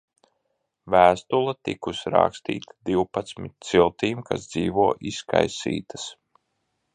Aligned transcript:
"Vēstule 0.93 1.51
tikusi 1.67 2.13
rakstīta 2.15 2.75
"divpadsmit 2.91 3.55
ciltīm, 3.73 4.25
kas 4.31 4.49
dzīvo 4.55 4.89
izkaisītas"." 5.13 6.09